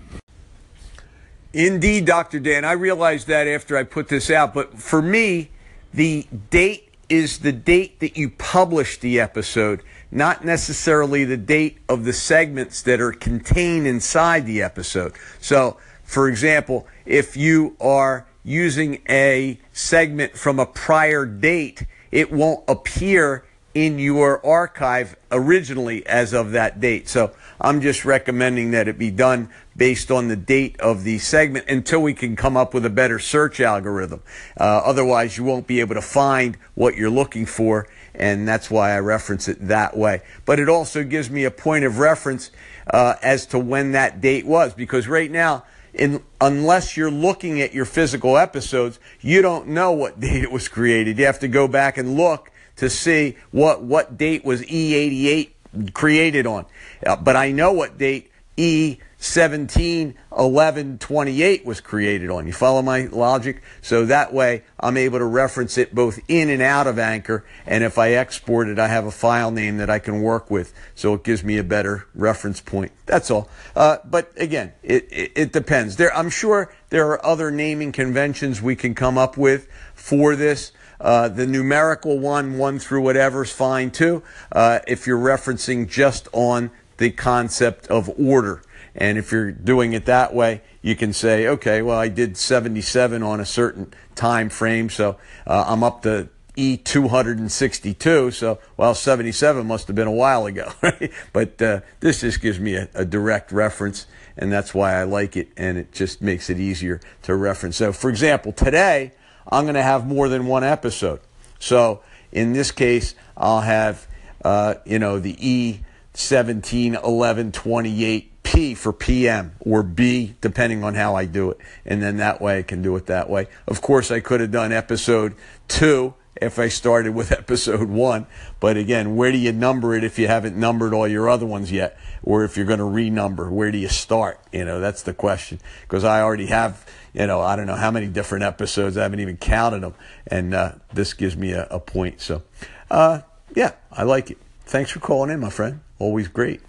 Indeed, 1.53 2.05
Dr. 2.05 2.39
Dan. 2.39 2.65
I 2.65 2.73
realized 2.73 3.27
that 3.27 3.47
after 3.47 3.77
I 3.77 3.83
put 3.83 4.09
this 4.09 4.29
out, 4.29 4.53
but 4.53 4.77
for 4.77 5.01
me, 5.01 5.49
the 5.93 6.27
date 6.51 6.89
is 7.09 7.39
the 7.39 7.53
date 7.53 7.99
that 8.01 8.17
you 8.17 8.29
publish 8.29 8.99
the 8.99 9.19
episode, 9.19 9.81
not 10.11 10.43
necessarily 10.43 11.23
the 11.23 11.37
date 11.37 11.77
of 11.87 12.03
the 12.03 12.13
segments 12.13 12.81
that 12.83 12.99
are 12.99 13.13
contained 13.13 13.87
inside 13.87 14.45
the 14.45 14.61
episode. 14.61 15.13
So, 15.39 15.77
for 16.03 16.27
example, 16.27 16.85
if 17.05 17.35
you 17.35 17.75
are 17.79 18.26
using 18.47 19.01
a 19.09 19.59
segment 19.73 20.37
from 20.37 20.57
a 20.57 20.65
prior 20.65 21.25
date, 21.25 21.85
it 22.11 22.31
won't 22.31 22.63
appear 22.69 23.43
in 23.73 23.99
your 23.99 24.43
archive 24.43 25.17
originally 25.31 26.03
as 26.07 26.31
of 26.33 26.51
that 26.51 26.79
date. 26.79 27.09
So 27.09 27.35
I'm 27.59 27.81
just 27.81 28.05
recommending 28.05 28.71
that 28.71 28.87
it 28.87 28.97
be 28.97 29.11
done 29.11 29.49
based 29.75 30.09
on 30.11 30.29
the 30.29 30.37
date 30.37 30.79
of 30.79 31.03
the 31.03 31.19
segment 31.19 31.67
until 31.67 32.01
we 32.01 32.13
can 32.13 32.37
come 32.37 32.55
up 32.55 32.73
with 32.73 32.85
a 32.85 32.89
better 32.89 33.19
search 33.19 33.59
algorithm. 33.59 34.23
Uh, 34.57 34.81
otherwise, 34.83 35.37
you 35.37 35.43
won't 35.43 35.67
be 35.67 35.81
able 35.81 35.95
to 35.95 36.01
find 36.01 36.57
what 36.73 36.95
you're 36.95 37.09
looking 37.09 37.45
for, 37.45 37.85
and 38.15 38.47
that's 38.47 38.71
why 38.71 38.91
I 38.91 38.99
reference 38.99 39.49
it 39.49 39.67
that 39.67 39.97
way. 39.97 40.21
But 40.45 40.59
it 40.59 40.69
also 40.69 41.03
gives 41.03 41.29
me 41.29 41.43
a 41.43 41.51
point 41.51 41.83
of 41.83 41.99
reference 41.99 42.49
uh, 42.91 43.15
as 43.21 43.45
to 43.47 43.59
when 43.59 43.91
that 43.91 44.21
date 44.21 44.45
was, 44.45 44.73
because 44.73 45.09
right 45.09 45.29
now, 45.29 45.65
in, 45.97 46.23
unless 46.39 46.95
you're 46.95 47.11
looking 47.11 47.61
at 47.61 47.73
your 47.73 47.85
physical 47.85 48.37
episodes, 48.37 48.99
you 49.21 49.41
don't 49.41 49.67
know 49.67 49.91
what 49.91 50.19
date 50.19 50.43
it 50.43 50.51
was 50.51 50.67
created. 50.67 51.17
You 51.17 51.25
have 51.25 51.39
to 51.39 51.47
go 51.47 51.67
back 51.67 51.97
and 51.97 52.15
look 52.15 52.51
to 52.77 52.89
see 52.89 53.35
what, 53.51 53.81
what 53.81 54.17
date 54.17 54.45
was 54.45 54.61
E88 54.61 55.49
created 55.93 56.45
on. 56.45 56.65
Uh, 57.05 57.15
but 57.15 57.35
I 57.35 57.51
know 57.51 57.71
what 57.73 57.97
date 57.97 58.26
E17 58.57 60.15
11 60.35 60.97
28 60.97 61.65
was 61.65 61.79
created 61.79 62.29
on. 62.31 62.47
You 62.47 62.53
follow 62.53 62.81
my 62.81 63.05
logic? 63.05 63.61
So 63.81 64.05
that 64.05 64.33
way 64.33 64.63
I'm 64.79 64.97
able 64.97 65.19
to 65.19 65.25
reference 65.25 65.77
it 65.77 65.93
both 65.93 66.19
in 66.27 66.49
and 66.49 66.61
out 66.61 66.87
of 66.87 66.97
Anchor. 66.97 67.45
And 67.67 67.83
if 67.83 67.97
I 67.99 68.13
export 68.13 68.67
it, 68.67 68.79
I 68.79 68.87
have 68.87 69.05
a 69.05 69.11
file 69.11 69.51
name 69.51 69.77
that 69.77 69.89
I 69.89 69.99
can 69.99 70.21
work 70.21 70.49
with. 70.49 70.73
So 70.95 71.13
it 71.13 71.23
gives 71.23 71.43
me 71.43 71.57
a 71.57 71.63
better 71.63 72.07
reference 72.15 72.59
point. 72.59 72.91
That's 73.05 73.29
all. 73.29 73.47
Uh, 73.75 73.97
but 74.03 74.31
again, 74.37 74.73
it, 74.81 75.07
it, 75.11 75.31
it 75.35 75.53
depends. 75.53 75.97
There, 75.97 76.15
I'm 76.15 76.31
sure 76.31 76.73
there 76.89 77.07
are 77.11 77.23
other 77.23 77.51
naming 77.51 77.91
conventions 77.91 78.61
we 78.61 78.75
can 78.75 78.95
come 78.95 79.17
up 79.17 79.37
with 79.37 79.67
for 79.93 80.35
this. 80.35 80.71
Uh, 80.99 81.27
the 81.27 81.45
numerical 81.45 82.17
one, 82.17 82.57
one 82.57 82.79
through 82.79 83.01
whatever, 83.01 83.43
is 83.43 83.51
fine 83.51 83.91
too. 83.91 84.23
Uh, 84.51 84.79
if 84.87 85.05
you're 85.05 85.19
referencing 85.19 85.87
just 85.87 86.27
on 86.33 86.71
the 86.97 87.11
concept 87.11 87.87
of 87.87 88.09
order. 88.19 88.61
And 88.95 89.17
if 89.17 89.31
you're 89.31 89.51
doing 89.51 89.93
it 89.93 90.05
that 90.05 90.33
way, 90.33 90.61
you 90.81 90.95
can 90.95 91.13
say, 91.13 91.47
okay, 91.47 91.81
well, 91.81 91.97
I 91.97 92.07
did 92.07 92.37
77 92.37 93.21
on 93.21 93.39
a 93.39 93.45
certain 93.45 93.93
time 94.15 94.49
frame, 94.49 94.89
so 94.89 95.17
uh, 95.45 95.65
I'm 95.67 95.83
up 95.83 96.01
to 96.03 96.29
E262. 96.55 98.33
So, 98.33 98.59
well, 98.75 98.95
77 98.95 99.67
must 99.67 99.87
have 99.87 99.95
been 99.95 100.07
a 100.07 100.11
while 100.11 100.45
ago. 100.45 100.71
Right? 100.81 101.11
But 101.33 101.61
uh, 101.61 101.81
this 101.99 102.21
just 102.21 102.41
gives 102.41 102.59
me 102.59 102.75
a, 102.75 102.89
a, 102.95 103.05
direct 103.05 103.51
reference, 103.51 104.07
and 104.35 104.51
that's 104.51 104.73
why 104.73 104.93
I 104.93 105.03
like 105.03 105.37
it, 105.37 105.49
and 105.57 105.77
it 105.77 105.91
just 105.91 106.21
makes 106.21 106.49
it 106.49 106.59
easier 106.59 106.99
to 107.23 107.35
reference. 107.35 107.77
So, 107.77 107.93
for 107.93 108.09
example, 108.09 108.51
today 108.51 109.11
I'm 109.49 109.65
going 109.65 109.75
to 109.75 109.83
have 109.83 110.07
more 110.07 110.29
than 110.29 110.47
one 110.47 110.63
episode. 110.63 111.19
So 111.59 112.01
in 112.31 112.53
this 112.53 112.71
case, 112.71 113.15
I'll 113.35 113.61
have, 113.61 114.07
uh, 114.43 114.75
you 114.85 114.99
know, 114.99 115.19
the 115.19 115.35
E 115.39 115.81
17, 116.17 116.95
11, 116.95 117.51
28, 117.51 118.43
P 118.43 118.73
for 118.73 118.91
PM 118.91 119.51
or 119.59 119.83
B, 119.83 120.35
depending 120.41 120.83
on 120.83 120.95
how 120.95 121.15
I 121.15 121.25
do 121.25 121.51
it. 121.51 121.57
And 121.85 122.01
then 122.01 122.17
that 122.17 122.41
way 122.41 122.57
I 122.57 122.63
can 122.63 122.81
do 122.81 122.95
it 122.95 123.05
that 123.05 123.29
way. 123.29 123.47
Of 123.67 123.81
course, 123.81 124.09
I 124.09 124.19
could 124.19 124.39
have 124.39 124.49
done 124.51 124.71
episode 124.71 125.35
two 125.67 126.15
if 126.41 126.57
I 126.57 126.69
started 126.69 127.13
with 127.13 127.31
episode 127.37 127.87
one. 127.87 128.25
But 128.59 128.77
again, 128.77 129.15
where 129.15 129.31
do 129.31 129.37
you 129.37 129.51
number 129.51 129.93
it 129.93 130.03
if 130.03 130.17
you 130.17 130.27
haven't 130.27 130.57
numbered 130.57 130.93
all 130.93 131.07
your 131.07 131.29
other 131.29 131.45
ones 131.45 131.71
yet? 131.71 131.99
Or 132.23 132.43
if 132.43 132.57
you're 132.57 132.65
going 132.65 132.79
to 132.79 132.85
renumber, 132.85 133.51
where 133.51 133.71
do 133.71 133.77
you 133.77 133.89
start? 133.89 134.39
You 134.51 134.65
know, 134.65 134.79
that's 134.79 135.03
the 135.03 135.13
question. 135.13 135.59
Because 135.81 136.03
I 136.03 136.21
already 136.21 136.47
have 136.47 136.83
you 137.13 137.25
know, 137.25 137.41
I 137.41 137.55
don't 137.55 137.65
know 137.65 137.75
how 137.75 137.89
many 137.89 138.07
different 138.07 138.43
episodes. 138.43 138.95
I 138.95 139.03
haven't 139.03 139.19
even 139.19 139.37
counted 139.37 139.81
them. 139.81 139.95
And 140.27 140.53
uh, 140.53 140.73
this 140.93 141.13
gives 141.13 141.35
me 141.35 141.51
a, 141.51 141.67
a 141.71 141.79
point. 141.79 142.21
So, 142.21 142.43
uh, 142.91 143.21
yeah, 143.55 143.71
I 143.91 144.03
like 144.03 144.31
it. 144.31 144.37
Thanks 144.67 144.91
for 144.91 144.99
calling 144.99 145.29
in, 145.29 145.39
my 145.39 145.49
friend. 145.49 145.79
Always 145.97 146.27
great. 146.27 146.59